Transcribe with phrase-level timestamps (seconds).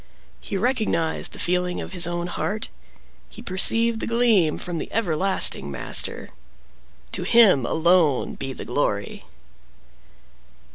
[0.39, 6.31] He recognized the feeling of his own heart—he perceived the gleam from the everlasting Master.
[7.11, 9.25] To Him alone be the glory!